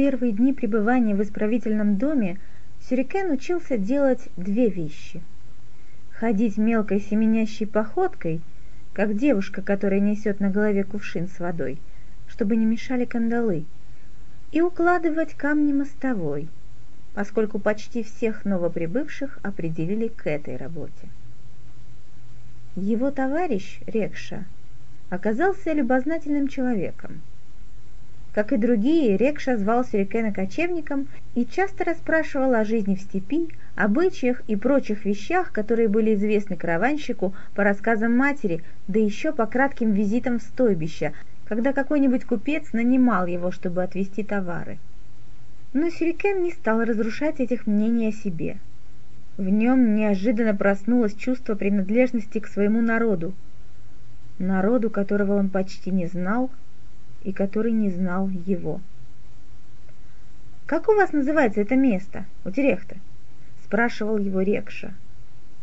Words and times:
первые 0.00 0.32
дни 0.32 0.54
пребывания 0.54 1.14
в 1.14 1.22
исправительном 1.22 1.98
доме 1.98 2.40
Сюрикен 2.88 3.30
учился 3.30 3.76
делать 3.76 4.30
две 4.34 4.70
вещи. 4.70 5.20
Ходить 6.10 6.56
мелкой 6.56 7.02
семенящей 7.02 7.66
походкой, 7.66 8.40
как 8.94 9.14
девушка, 9.14 9.60
которая 9.60 10.00
несет 10.00 10.40
на 10.40 10.48
голове 10.48 10.84
кувшин 10.84 11.28
с 11.28 11.38
водой, 11.38 11.76
чтобы 12.28 12.56
не 12.56 12.64
мешали 12.64 13.04
кандалы, 13.04 13.66
и 14.52 14.62
укладывать 14.62 15.34
камни 15.34 15.74
мостовой, 15.74 16.48
поскольку 17.12 17.58
почти 17.58 18.02
всех 18.02 18.46
новоприбывших 18.46 19.38
определили 19.42 20.08
к 20.08 20.26
этой 20.26 20.56
работе. 20.56 21.10
Его 22.74 23.10
товарищ 23.10 23.80
Рекша 23.86 24.46
оказался 25.10 25.74
любознательным 25.74 26.48
человеком. 26.48 27.20
Как 28.32 28.52
и 28.52 28.56
другие, 28.56 29.16
Рекша 29.16 29.56
звал 29.56 29.84
Сюрикена 29.84 30.32
кочевником 30.32 31.08
и 31.34 31.44
часто 31.44 31.84
расспрашивал 31.84 32.54
о 32.54 32.64
жизни 32.64 32.94
в 32.94 33.00
степи, 33.00 33.48
обычаях 33.74 34.42
и 34.46 34.54
прочих 34.54 35.04
вещах, 35.04 35.50
которые 35.50 35.88
были 35.88 36.14
известны 36.14 36.56
караванщику 36.56 37.34
по 37.54 37.64
рассказам 37.64 38.16
матери, 38.16 38.62
да 38.86 39.00
еще 39.00 39.32
по 39.32 39.46
кратким 39.46 39.92
визитам 39.92 40.38
в 40.38 40.42
стойбище, 40.42 41.12
когда 41.46 41.72
какой-нибудь 41.72 42.24
купец 42.24 42.72
нанимал 42.72 43.26
его, 43.26 43.50
чтобы 43.50 43.82
отвезти 43.82 44.22
товары. 44.22 44.78
Но 45.72 45.90
Сюрикен 45.90 46.44
не 46.44 46.52
стал 46.52 46.84
разрушать 46.84 47.40
этих 47.40 47.66
мнений 47.66 48.08
о 48.08 48.12
себе. 48.12 48.58
В 49.38 49.48
нем 49.48 49.96
неожиданно 49.96 50.54
проснулось 50.54 51.14
чувство 51.14 51.56
принадлежности 51.56 52.38
к 52.38 52.46
своему 52.46 52.80
народу, 52.80 53.34
народу, 54.38 54.88
которого 54.88 55.36
он 55.36 55.48
почти 55.48 55.90
не 55.90 56.06
знал 56.06 56.50
и 57.22 57.32
который 57.32 57.72
не 57.72 57.90
знал 57.90 58.28
его. 58.28 58.80
«Как 60.66 60.88
у 60.88 60.94
вас 60.94 61.12
называется 61.12 61.60
это 61.60 61.76
место, 61.76 62.24
у 62.44 62.50
Терехта?»– 62.50 62.96
спрашивал 63.64 64.18
его 64.18 64.40
Рекша. 64.40 64.94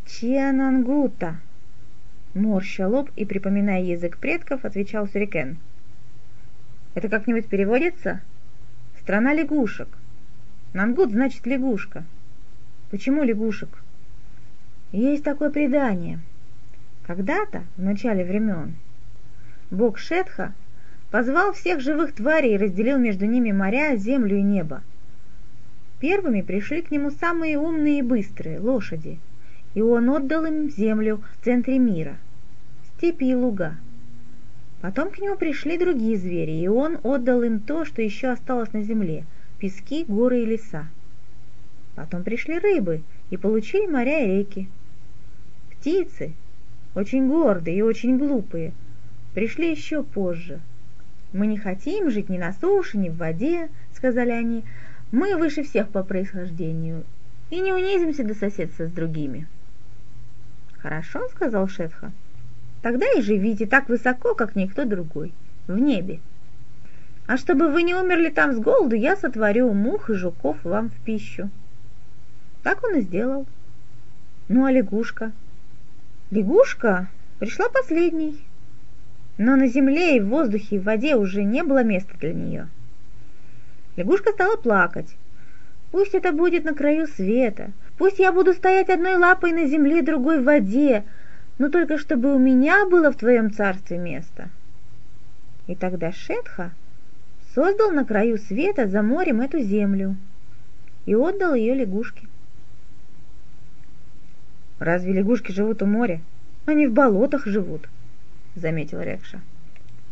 «Чианангута», 0.06 1.38
морща 2.34 2.88
лоб 2.88 3.10
и 3.16 3.24
припоминая 3.24 3.82
язык 3.82 4.18
предков, 4.18 4.64
отвечал 4.64 5.06
Сюрикен. 5.08 5.58
Это 6.94 7.08
как-нибудь 7.08 7.48
переводится? 7.48 8.20
Страна 9.00 9.34
лягушек. 9.34 9.88
Нангут 10.72 11.10
значит 11.10 11.46
лягушка. 11.46 12.04
Почему 12.90 13.22
лягушек? 13.22 13.68
Есть 14.92 15.24
такое 15.24 15.50
предание. 15.50 16.20
Когда-то, 17.06 17.62
в 17.76 17.82
начале 17.82 18.24
времен, 18.24 18.76
бог 19.70 19.98
Шетха 19.98 20.54
позвал 21.10 21.52
всех 21.52 21.80
живых 21.80 22.14
тварей 22.14 22.54
и 22.54 22.58
разделил 22.58 22.98
между 22.98 23.26
ними 23.26 23.52
моря, 23.52 23.96
землю 23.96 24.36
и 24.36 24.42
небо. 24.42 24.82
Первыми 26.00 26.42
пришли 26.42 26.82
к 26.82 26.90
нему 26.90 27.10
самые 27.10 27.58
умные 27.58 28.00
и 28.00 28.02
быстрые– 28.02 28.58
лошади, 28.60 29.18
и 29.74 29.80
он 29.80 30.08
отдал 30.10 30.44
им 30.44 30.70
землю 30.70 31.22
в 31.32 31.44
центре 31.44 31.78
мира, 31.78 32.16
степи 32.96 33.24
и 33.24 33.34
луга– 33.34 33.76
Потом 34.80 35.10
к 35.10 35.18
нему 35.18 35.36
пришли 35.36 35.76
другие 35.76 36.16
звери, 36.16 36.52
и 36.52 36.68
он 36.68 36.98
отдал 37.02 37.42
им 37.42 37.58
то, 37.58 37.84
что 37.84 38.00
еще 38.00 38.28
осталось 38.28 38.72
на 38.72 38.82
земле– 38.82 39.24
пески, 39.58 40.04
горы 40.06 40.42
и 40.42 40.46
леса. 40.46 40.86
Потом 41.96 42.22
пришли 42.22 42.58
рыбы 42.60 43.02
и 43.30 43.36
получили 43.36 43.90
моря 43.90 44.24
и 44.24 44.38
реки. 44.38 44.68
Птицы, 45.72 46.32
очень 46.94 47.26
гордые 47.28 47.78
и 47.78 47.82
очень 47.82 48.18
глупые, 48.18 48.72
пришли 49.34 49.72
еще 49.72 50.04
позже. 50.04 50.60
«Мы 51.32 51.46
не 51.46 51.58
хотим 51.58 52.10
жить 52.10 52.28
ни 52.28 52.38
на 52.38 52.52
суше, 52.52 52.98
ни 52.98 53.08
в 53.08 53.16
воде»,– 53.16 53.68
сказали 53.94 54.30
они. 54.30 54.64
«Мы 55.12 55.36
выше 55.36 55.62
всех 55.62 55.88
по 55.88 56.02
происхождению 56.02 57.04
и 57.50 57.60
не 57.60 57.72
унизимся 57.72 58.24
до 58.24 58.34
соседства 58.34 58.86
с 58.86 58.90
другими». 58.90 59.46
«Хорошо»,– 60.78 61.28
сказал 61.34 61.68
Шетха. 61.68 62.12
Тогда 62.82 63.06
и 63.16 63.22
живите 63.22 63.66
так 63.66 63.88
высоко, 63.88 64.34
как 64.34 64.54
никто 64.54 64.84
другой, 64.84 65.32
в 65.66 65.78
небе. 65.78 66.20
А 67.26 67.36
чтобы 67.36 67.68
вы 67.68 67.82
не 67.82 67.94
умерли 67.94 68.30
там 68.30 68.52
с 68.52 68.58
голоду, 68.58 68.94
я 68.94 69.16
сотворю 69.16 69.72
мух 69.72 70.10
и 70.10 70.14
жуков 70.14 70.62
вам 70.64 70.88
в 70.90 71.04
пищу. 71.04 71.50
Так 72.62 72.82
он 72.84 72.96
и 72.96 73.00
сделал. 73.00 73.46
Ну 74.48 74.64
а 74.64 74.72
лягушка? 74.72 75.32
Лягушка 76.30 77.08
пришла 77.38 77.68
последней. 77.68 78.44
Но 79.38 79.54
на 79.54 79.68
земле 79.68 80.16
и 80.16 80.20
в 80.20 80.28
воздухе 80.28 80.76
и 80.76 80.78
в 80.80 80.84
воде 80.84 81.14
уже 81.14 81.44
не 81.44 81.62
было 81.62 81.84
места 81.84 82.12
для 82.18 82.34
нее. 82.34 82.68
Лягушка 83.96 84.32
стала 84.32 84.56
плакать. 84.56 85.16
Пусть 85.92 86.14
это 86.14 86.32
будет 86.32 86.64
на 86.64 86.74
краю 86.74 87.06
света. 87.06 87.70
Пусть 87.96 88.18
я 88.18 88.32
буду 88.32 88.52
стоять 88.52 88.90
одной 88.90 89.16
лапой 89.16 89.52
на 89.52 89.66
земле, 89.66 90.02
другой 90.02 90.40
в 90.40 90.44
воде, 90.44 91.04
но 91.58 91.68
только 91.68 91.98
чтобы 91.98 92.34
у 92.34 92.38
меня 92.38 92.86
было 92.86 93.10
в 93.12 93.16
твоем 93.16 93.52
царстве 93.52 93.96
место. 93.96 94.50
И 95.68 95.74
тогда 95.74 96.12
Шетха 96.12 96.72
создал 97.54 97.92
на 97.92 98.04
краю 98.04 98.38
света 98.38 98.88
за 98.88 99.02
морем 99.02 99.40
эту 99.40 99.60
землю 99.60 100.16
и 101.06 101.14
отдал 101.14 101.54
ее 101.54 101.74
лягушке. 101.74 102.26
«Разве 104.78 105.12
лягушки 105.12 105.52
живут 105.52 105.82
у 105.82 105.86
моря? 105.86 106.20
Они 106.66 106.86
в 106.86 106.92
болотах 106.92 107.46
живут»,— 107.46 107.88
заметил 108.58 109.00
Рекша. 109.00 109.40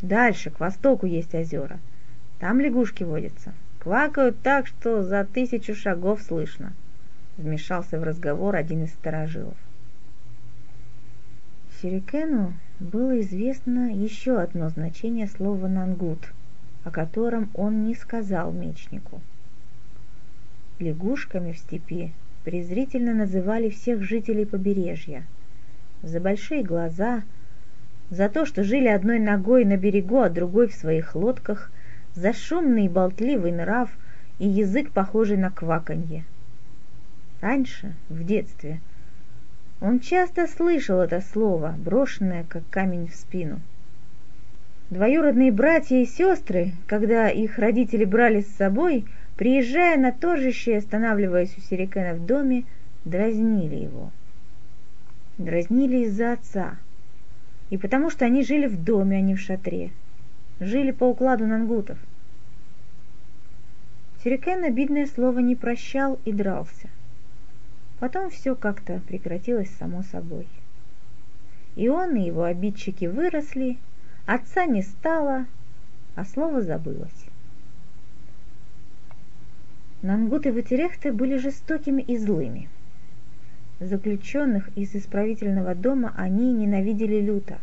«Дальше, 0.02 0.50
к 0.50 0.60
востоку, 0.60 1.06
есть 1.06 1.34
озера. 1.34 1.78
Там 2.38 2.60
лягушки 2.60 3.02
водятся. 3.02 3.52
Квакают 3.78 4.40
так, 4.40 4.66
что 4.66 5.02
за 5.02 5.24
тысячу 5.24 5.74
шагов 5.74 6.22
слышно»,— 6.22 6.72
вмешался 7.36 7.98
в 7.98 8.02
разговор 8.02 8.56
один 8.56 8.84
из 8.84 8.90
сторожилов. 8.90 9.56
Сюрикену 11.80 12.54
было 12.80 13.20
известно 13.20 13.94
еще 13.94 14.38
одно 14.40 14.68
значение 14.70 15.26
слова 15.26 15.68
«нангут», 15.68 16.32
о 16.84 16.90
котором 16.90 17.50
он 17.54 17.84
не 17.84 17.94
сказал 17.94 18.52
мечнику. 18.52 19.20
Лягушками 20.78 21.52
в 21.52 21.58
степи 21.58 22.12
презрительно 22.44 23.12
называли 23.12 23.70
всех 23.70 24.02
жителей 24.02 24.46
побережья. 24.46 25.24
За 26.02 26.20
большие 26.20 26.62
глаза, 26.62 27.24
за 28.10 28.28
то, 28.28 28.46
что 28.46 28.62
жили 28.62 28.88
одной 28.88 29.18
ногой 29.18 29.64
на 29.64 29.76
берегу, 29.76 30.20
а 30.20 30.30
другой 30.30 30.68
в 30.68 30.74
своих 30.74 31.14
лодках, 31.14 31.70
за 32.14 32.32
шумный 32.32 32.86
и 32.86 32.88
болтливый 32.88 33.52
нрав 33.52 33.90
и 34.38 34.46
язык, 34.48 34.90
похожий 34.90 35.36
на 35.36 35.50
кваканье. 35.50 36.24
Раньше, 37.40 37.94
в 38.08 38.24
детстве, 38.24 38.80
он 39.80 40.00
часто 40.00 40.46
слышал 40.46 41.00
это 41.00 41.20
слово, 41.20 41.74
брошенное 41.76 42.44
как 42.48 42.62
камень 42.70 43.08
в 43.08 43.14
спину. 43.14 43.60
Двоюродные 44.88 45.52
братья 45.52 45.96
и 45.96 46.06
сестры, 46.06 46.72
когда 46.86 47.28
их 47.28 47.58
родители 47.58 48.04
брали 48.04 48.40
с 48.40 48.56
собой, 48.56 49.04
приезжая 49.36 49.98
на 49.98 50.12
торжище 50.12 50.72
и 50.72 50.76
останавливаясь 50.76 51.58
у 51.58 51.60
Сирикена 51.60 52.14
в 52.14 52.24
доме, 52.24 52.64
дразнили 53.04 53.74
его. 53.74 54.10
Дразнили 55.38 56.04
из-за 56.04 56.32
отца. 56.32 56.76
И 57.70 57.76
потому 57.78 58.10
что 58.10 58.24
они 58.24 58.44
жили 58.44 58.66
в 58.66 58.82
доме, 58.82 59.18
а 59.18 59.20
не 59.20 59.34
в 59.34 59.40
шатре. 59.40 59.90
Жили 60.60 60.90
по 60.90 61.04
укладу 61.04 61.46
нангутов. 61.46 61.98
Сирикен 64.22 64.64
обидное 64.64 65.06
слово 65.06 65.40
не 65.40 65.54
прощал 65.54 66.18
и 66.24 66.32
дрался. 66.32 66.88
Потом 67.98 68.30
все 68.30 68.54
как-то 68.54 69.00
прекратилось 69.06 69.70
само 69.78 70.02
собой. 70.02 70.46
И 71.76 71.88
он, 71.88 72.16
и 72.16 72.24
его 72.24 72.44
обидчики 72.44 73.04
выросли, 73.04 73.78
отца 74.26 74.66
не 74.66 74.82
стало, 74.82 75.46
а 76.14 76.24
слово 76.24 76.62
забылось. 76.62 77.26
Нангут 80.02 80.46
и 80.46 80.50
Ватерехты 80.50 81.12
были 81.12 81.36
жестокими 81.36 82.02
и 82.02 82.16
злыми. 82.16 82.68
Заключенных 83.80 84.68
из 84.76 84.94
исправительного 84.94 85.74
дома 85.74 86.12
они 86.16 86.52
ненавидели 86.52 87.20
люто. 87.20 87.58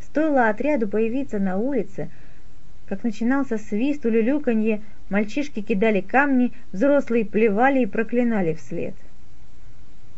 Стоило 0.00 0.48
отряду 0.48 0.88
появиться 0.88 1.38
на 1.38 1.56
улице, 1.56 2.10
как 2.86 3.04
начинался 3.04 3.56
свист, 3.58 4.04
улюлюканье, 4.04 4.82
мальчишки 5.08 5.62
кидали 5.62 6.00
камни, 6.00 6.52
взрослые 6.72 7.24
плевали 7.24 7.82
и 7.82 7.86
проклинали 7.86 8.54
вслед– 8.54 8.94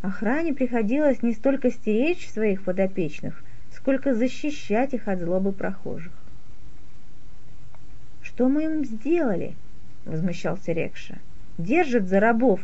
Охране 0.03 0.53
приходилось 0.53 1.23
не 1.23 1.33
столько 1.33 1.71
стеречь 1.71 2.29
своих 2.29 2.65
подопечных, 2.65 3.45
сколько 3.73 4.15
защищать 4.15 4.95
их 4.95 5.07
от 5.07 5.21
злобы 5.21 5.53
прохожих. 5.53 6.13
«Что 8.21 8.49
мы 8.49 8.65
им 8.65 8.85
сделали?»— 8.85 9.55
возмущался 10.05 10.73
Рекша. 10.73 11.19
«Держат 11.57 12.09
за 12.09 12.19
рабов, 12.19 12.61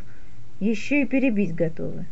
еще 0.58 1.02
и 1.02 1.06
перебить 1.06 1.54
готовы». 1.54 2.06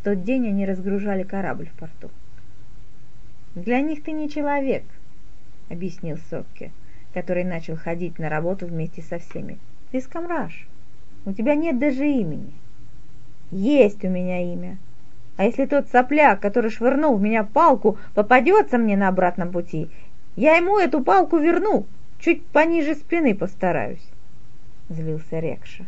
В 0.00 0.04
тот 0.04 0.24
день 0.24 0.48
они 0.48 0.64
разгружали 0.64 1.24
корабль 1.24 1.66
в 1.66 1.78
порту. 1.78 2.10
«Для 3.54 3.82
них 3.82 4.02
ты 4.02 4.12
не 4.12 4.30
человек»,— 4.30 4.84
объяснил 5.68 6.16
Сокке. 6.30 6.72
который 7.12 7.42
начал 7.42 7.76
ходить 7.76 8.18
на 8.18 8.28
работу 8.28 8.66
вместе 8.66 9.02
со 9.02 9.18
всеми. 9.18 9.58
Ты 9.90 10.00
скамраж. 10.00 10.68
У 11.26 11.32
тебя 11.32 11.56
нет 11.56 11.78
даже 11.80 12.06
имени. 12.06 12.52
Есть 13.50 14.04
у 14.04 14.08
меня 14.08 14.40
имя. 14.52 14.78
А 15.36 15.44
если 15.44 15.66
тот 15.66 15.88
сопляк, 15.88 16.40
который 16.40 16.70
швырнул 16.70 17.16
в 17.16 17.20
меня 17.20 17.42
палку, 17.42 17.98
попадется 18.14 18.78
мне 18.78 18.96
на 18.96 19.08
обратном 19.08 19.50
пути, 19.50 19.88
я 20.36 20.54
ему 20.54 20.78
эту 20.78 21.02
палку 21.02 21.38
верну, 21.38 21.86
чуть 22.20 22.46
пониже 22.46 22.94
спины 22.94 23.34
постараюсь. 23.34 24.08
Злился 24.88 25.40
Рекша. 25.40 25.84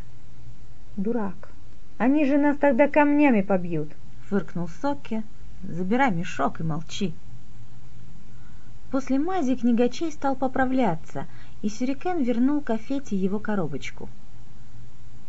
Дурак. 0.97 1.51
Они 1.99 2.25
же 2.25 2.37
нас 2.37 2.57
тогда 2.57 2.89
камнями 2.89 3.43
побьют. 3.43 3.93
Фыркнул 4.33 4.67
Сокки. 4.81 5.25
Забирай 5.63 6.11
мешок 6.11 6.61
и 6.61 6.63
молчи. 6.63 7.13
После 8.91 9.19
мази 9.19 9.57
книгачей 9.57 10.11
стал 10.11 10.37
поправляться, 10.37 11.27
и 11.61 11.69
Сюрикен 11.69 12.23
вернул 12.23 12.63
Кафете 12.63 13.15
его 13.15 13.39
коробочку. 13.39 14.09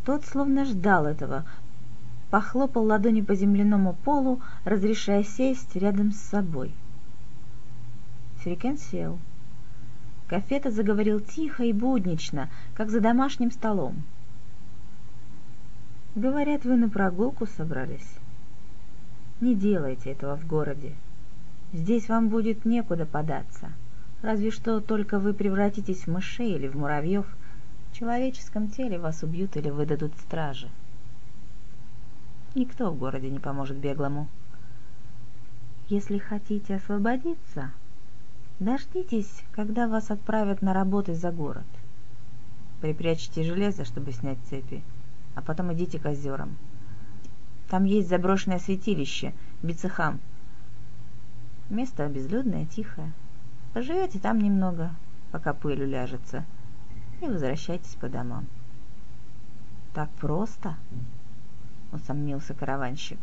Тот 0.06 0.24
словно 0.24 0.64
ждал 0.64 1.06
этого, 1.06 1.44
похлопал 2.32 2.86
ладонью 2.86 3.26
по 3.26 3.36
земляному 3.36 3.92
полу, 4.06 4.42
разрешая 4.64 5.26
сесть 5.26 5.76
рядом 5.76 6.14
с 6.14 6.20
собой. 6.22 6.74
Сюрикен 8.42 8.78
сел. 8.78 9.20
Кафета 10.30 10.72
заговорил 10.72 11.20
тихо 11.20 11.66
и 11.66 11.74
буднично, 11.74 12.50
как 12.74 12.90
за 12.90 13.02
домашним 13.02 13.52
столом. 13.52 14.04
«Говорят, 16.16 16.64
вы 16.64 16.78
на 16.78 16.88
прогулку 16.88 17.46
собрались. 17.46 18.23
Не 19.42 19.56
делайте 19.56 20.12
этого 20.12 20.38
в 20.38 20.48
городе. 20.48 20.94
Здесь 21.74 22.08
вам 22.08 22.30
будет 22.30 22.66
некуда 22.66 23.06
податься. 23.06 23.72
Разве 24.22 24.52
что 24.52 24.80
только 24.80 25.20
вы 25.20 25.34
превратитесь 25.34 26.06
в 26.06 26.08
мышей 26.08 26.54
или 26.54 26.68
в 26.68 26.76
муравьев. 26.76 27.26
В 27.92 27.98
человеческом 27.98 28.70
теле 28.70 28.98
вас 28.98 29.24
убьют 29.24 29.58
или 29.58 29.70
выдадут 29.70 30.14
стражи. 30.20 30.70
Никто 32.56 32.92
в 32.92 32.98
городе 32.98 33.30
не 33.30 33.40
поможет 33.40 33.78
беглому. 33.78 34.28
Если 35.90 36.18
хотите 36.18 36.76
освободиться, 36.76 37.72
дождитесь, 38.60 39.44
когда 39.52 39.88
вас 39.88 40.12
отправят 40.12 40.62
на 40.62 40.74
работу 40.74 41.14
за 41.14 41.32
город. 41.32 41.66
Припрячьте 42.82 43.44
железо, 43.44 43.86
чтобы 43.86 44.12
снять 44.12 44.38
цепи, 44.50 44.84
а 45.36 45.42
потом 45.42 45.74
идите 45.74 46.00
к 46.00 46.06
озерам. 46.06 46.56
Там 47.74 47.86
есть 47.86 48.08
заброшенное 48.08 48.60
святилище, 48.60 49.34
Бицехам, 49.64 50.20
Место 51.72 52.08
безлюдное, 52.08 52.68
тихое. 52.68 53.12
Поживете 53.74 54.20
там 54.20 54.38
немного, 54.38 54.92
пока 55.32 55.56
пыль 55.56 55.82
уляжется, 55.82 56.46
и 57.20 57.26
возвращайтесь 57.26 57.96
по 57.96 58.10
домам. 58.10 58.46
Так 59.96 60.08
просто? 60.22 60.76
Усомнился 61.92 62.54
караванщик. 62.54 63.18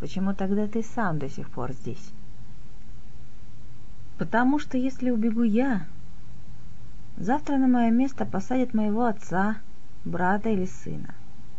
Почему 0.00 0.34
тогда 0.34 0.66
ты 0.66 0.82
сам 0.82 1.18
до 1.18 1.30
сих 1.30 1.48
пор 1.48 1.72
здесь? 1.72 2.10
Потому 4.18 4.58
что 4.58 4.76
если 4.76 5.08
убегу 5.08 5.44
я, 5.44 5.86
завтра 7.16 7.56
на 7.56 7.68
мое 7.68 7.90
место 7.90 8.26
посадят 8.26 8.74
моего 8.74 9.06
отца, 9.06 9.56
брата 10.04 10.50
или 10.50 10.66
сына. 10.66 11.14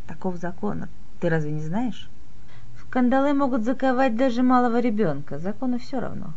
Таков 0.05 0.35
закон. 0.35 0.85
Ты 1.19 1.29
разве 1.29 1.51
не 1.51 1.61
знаешь? 1.61 2.09
Кандалы 2.89 3.33
могут 3.33 3.63
заковать 3.63 4.15
даже 4.15 4.43
малого 4.43 4.79
ребенка, 4.79 5.39
закону 5.39 5.77
все 5.77 5.99
равно. 5.99 6.33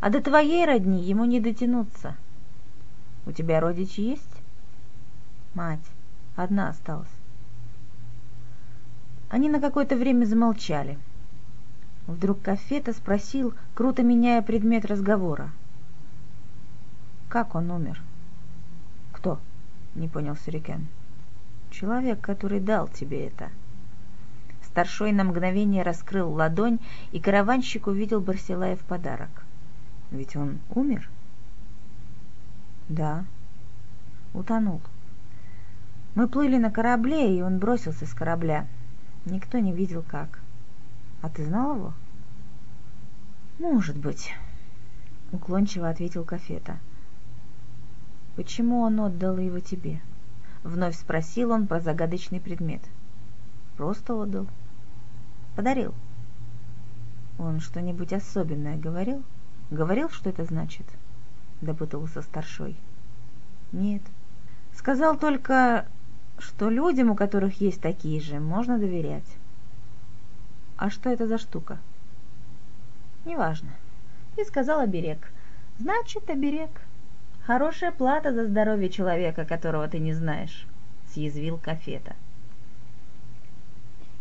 А 0.00 0.08
до 0.08 0.22
твоей 0.22 0.64
родни 0.64 1.02
ему 1.02 1.24
не 1.24 1.40
дотянуться. 1.40 2.14
У 3.26 3.32
тебя 3.32 3.60
родичи 3.60 4.00
есть? 4.00 4.42
Мать. 5.54 5.84
Одна 6.36 6.68
осталась. 6.68 7.10
Они 9.30 9.48
на 9.48 9.60
какое-то 9.60 9.96
время 9.96 10.24
замолчали. 10.24 10.98
Вдруг 12.06 12.40
Кафета 12.42 12.92
спросил, 12.92 13.52
круто 13.74 14.02
меняя 14.02 14.42
предмет 14.42 14.84
разговора. 14.84 15.50
«Как 17.28 17.54
он 17.54 17.70
умер?» 17.70 18.00
«Кто?»— 19.12 19.40
не 19.94 20.06
понял 20.06 20.36
Сюрикен. 20.36 20.86
«Человек, 21.70 22.20
который 22.20 22.60
дал 22.60 22.88
тебе 22.88 23.26
это». 23.26 23.50
Старшой 24.74 25.12
на 25.12 25.22
мгновение 25.22 25.84
раскрыл 25.84 26.32
ладонь, 26.32 26.80
и 27.12 27.20
караванщик 27.20 27.86
увидел 27.86 28.20
Барсилая 28.20 28.74
в 28.74 28.80
подарок. 28.80 29.44
Ведь 30.10 30.34
он 30.34 30.58
умер? 30.68 31.08
Да, 32.88 33.24
утонул. 34.32 34.80
Мы 36.16 36.26
плыли 36.26 36.56
на 36.56 36.72
корабле, 36.72 37.38
и 37.38 37.40
он 37.40 37.60
бросился 37.60 38.04
с 38.04 38.12
корабля. 38.14 38.66
Никто 39.26 39.60
не 39.60 39.72
видел 39.72 40.02
как. 40.02 40.40
А 41.22 41.28
ты 41.28 41.44
знал 41.44 41.76
его? 41.76 41.92
Может 43.60 43.96
быть, 43.96 44.34
уклончиво 45.30 45.88
ответил 45.88 46.24
Кафета. 46.24 46.80
Почему 48.34 48.80
он 48.80 48.98
отдал 48.98 49.38
его 49.38 49.60
тебе? 49.60 50.00
Вновь 50.64 50.96
спросил 50.96 51.52
он 51.52 51.68
про 51.68 51.78
загадочный 51.78 52.40
предмет. 52.40 52.82
Просто 53.76 54.14
отдал. 54.14 54.48
Подарил. 55.56 55.94
Он 57.38 57.60
что-нибудь 57.60 58.12
особенное 58.12 58.76
говорил? 58.76 59.22
Говорил, 59.70 60.10
что 60.10 60.30
это 60.30 60.44
значит? 60.44 60.86
Допытывался 61.60 62.22
старшой. 62.22 62.76
Нет. 63.72 64.02
Сказал 64.74 65.16
только, 65.16 65.86
что 66.38 66.68
людям, 66.68 67.10
у 67.10 67.14
которых 67.14 67.60
есть 67.60 67.80
такие 67.80 68.20
же, 68.20 68.40
можно 68.40 68.78
доверять. 68.78 69.36
А 70.76 70.90
что 70.90 71.10
это 71.10 71.28
за 71.28 71.38
штука? 71.38 71.78
Неважно. 73.24 73.70
И 74.36 74.44
сказал 74.44 74.80
оберег. 74.80 75.30
Значит, 75.78 76.28
оберег. 76.28 76.70
Хорошая 77.46 77.92
плата 77.92 78.32
за 78.32 78.46
здоровье 78.46 78.88
человека, 78.90 79.44
которого 79.44 79.86
ты 79.86 79.98
не 79.98 80.14
знаешь, 80.14 80.66
съязвил 81.12 81.58
Кафета 81.58 82.16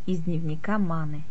из 0.05 0.19
дневника 0.19 0.77
Маны. 0.77 1.23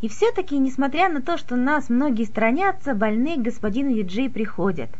И 0.00 0.08
все-таки, 0.08 0.56
несмотря 0.58 1.08
на 1.08 1.20
то, 1.20 1.36
что 1.36 1.56
нас 1.56 1.88
многие 1.88 2.24
сторонятся, 2.24 2.94
больные 2.94 3.36
к 3.36 3.42
господину 3.42 3.90
Юджи 3.90 4.28
приходят. 4.30 4.90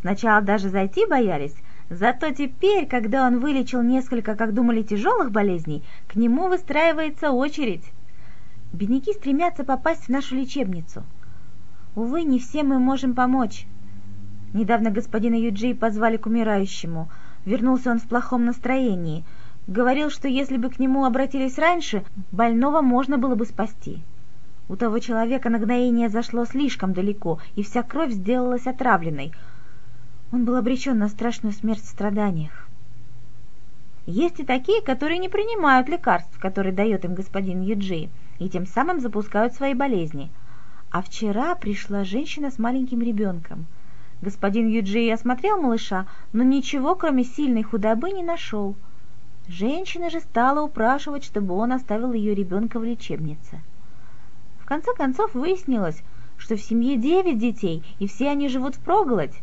Сначала 0.00 0.40
даже 0.40 0.70
зайти 0.70 1.04
боялись, 1.06 1.54
зато 1.90 2.30
теперь, 2.30 2.86
когда 2.86 3.26
он 3.26 3.38
вылечил 3.38 3.82
несколько, 3.82 4.34
как 4.34 4.54
думали, 4.54 4.82
тяжелых 4.82 5.30
болезней, 5.30 5.82
к 6.08 6.16
нему 6.16 6.48
выстраивается 6.48 7.32
очередь. 7.32 7.84
Бедняки 8.72 9.12
стремятся 9.12 9.62
попасть 9.64 10.04
в 10.04 10.08
нашу 10.08 10.36
лечебницу. 10.36 11.04
Увы, 11.94 12.22
не 12.22 12.38
всем 12.38 12.68
мы 12.68 12.78
можем 12.78 13.14
помочь. 13.14 13.66
Недавно 14.54 14.90
господина 14.90 15.34
Юджи 15.34 15.74
позвали 15.74 16.16
к 16.16 16.26
умирающему. 16.26 17.10
Вернулся 17.44 17.90
он 17.90 17.98
в 17.98 18.08
плохом 18.08 18.46
настроении– 18.46 19.24
Говорил, 19.66 20.10
что 20.10 20.26
если 20.26 20.56
бы 20.56 20.70
к 20.70 20.78
нему 20.78 21.04
обратились 21.04 21.58
раньше, 21.58 22.04
больного 22.32 22.80
можно 22.80 23.18
было 23.18 23.34
бы 23.34 23.44
спасти. 23.44 24.02
У 24.68 24.76
того 24.76 24.98
человека 24.98 25.50
нагноение 25.50 26.08
зашло 26.08 26.44
слишком 26.44 26.92
далеко, 26.92 27.40
и 27.56 27.62
вся 27.62 27.82
кровь 27.82 28.12
сделалась 28.12 28.66
отравленной. 28.66 29.32
Он 30.32 30.44
был 30.44 30.56
обречен 30.56 30.98
на 30.98 31.08
страшную 31.08 31.52
смерть 31.52 31.82
в 31.82 31.88
страданиях. 31.88 32.68
Есть 34.06 34.40
и 34.40 34.44
такие, 34.44 34.80
которые 34.80 35.18
не 35.18 35.28
принимают 35.28 35.88
лекарств, 35.88 36.38
которые 36.38 36.72
дает 36.72 37.04
им 37.04 37.14
господин 37.14 37.60
Юджи, 37.60 38.08
и 38.38 38.48
тем 38.48 38.66
самым 38.66 39.00
запускают 39.00 39.54
свои 39.54 39.74
болезни. 39.74 40.30
А 40.90 41.02
вчера 41.02 41.54
пришла 41.54 42.04
женщина 42.04 42.50
с 42.50 42.58
маленьким 42.58 43.02
ребенком. 43.02 43.66
Господин 44.22 44.68
Юджи 44.68 45.10
осмотрел 45.10 45.60
малыша, 45.60 46.06
но 46.32 46.42
ничего, 46.42 46.94
кроме 46.94 47.24
сильной 47.24 47.62
худобы, 47.62 48.10
не 48.10 48.22
нашел– 48.22 48.74
Женщина 49.50 50.10
же 50.10 50.20
стала 50.20 50.62
упрашивать, 50.62 51.24
чтобы 51.24 51.54
он 51.54 51.72
оставил 51.72 52.12
ее 52.12 52.36
ребенка 52.36 52.78
в 52.78 52.84
лечебнице. 52.84 53.60
В 54.60 54.64
конце 54.64 54.94
концов 54.94 55.34
выяснилось, 55.34 56.04
что 56.38 56.54
в 56.54 56.60
семье 56.60 56.96
девять 56.96 57.38
детей, 57.38 57.82
и 57.98 58.06
все 58.06 58.28
они 58.28 58.48
живут 58.48 58.76
впроголодь. 58.76 59.34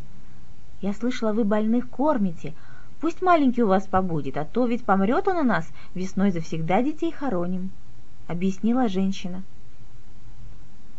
Я 0.80 0.94
слышала, 0.94 1.34
вы 1.34 1.44
больных 1.44 1.90
кормите. 1.90 2.54
Пусть 3.02 3.22
маленький 3.22 3.64
у 3.64 3.68
вас 3.68 3.86
побудет, 3.86 4.38
а 4.38 4.46
то 4.46 4.66
ведь 4.66 4.86
помрет 4.86 5.28
он 5.28 5.40
у 5.40 5.44
нас, 5.44 5.68
весной 5.94 6.32
завсегда 6.32 6.82
детей 6.82 7.12
хороним»,— 7.12 7.72
объяснила 8.28 8.88
женщина. 8.88 9.44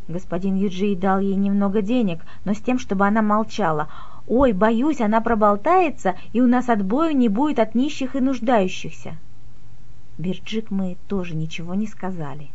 Господин 0.06 0.56
Юджи 0.56 0.94
дал 0.94 1.20
ей 1.20 1.34
немного 1.34 1.80
денег, 1.80 2.20
но 2.44 2.52
с 2.52 2.58
тем, 2.58 2.78
чтобы 2.78 3.06
она 3.06 3.22
молчала. 3.22 3.88
Ой, 4.28 4.52
боюсь, 4.52 5.00
она 5.00 5.22
проболтается, 5.22 6.14
и 6.34 6.42
у 6.42 6.46
нас 6.46 6.68
отбою 6.68 7.16
не 7.16 7.30
будет 7.30 7.58
от 7.58 7.74
нищих 7.74 8.14
и 8.14 8.20
нуждающихся. 8.20 9.16
Бирджик 10.18 10.70
мы 10.70 10.98
тоже 11.08 11.34
ничего 11.34 11.74
не 11.74 11.86
сказали. 11.86 12.50